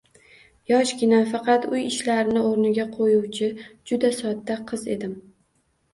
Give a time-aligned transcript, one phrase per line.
[0.69, 3.51] Yoshgina, faqat uy ishlarini o`rniga qo`yuvchi,
[3.93, 5.13] juda sodda qiz edim